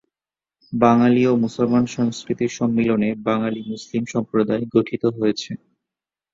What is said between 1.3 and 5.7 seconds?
ও মুসলমান সংস্কৃতির সম্মিলনে বাঙালি মুসলিম সম্প্রদায় গঠিত হয়েছে।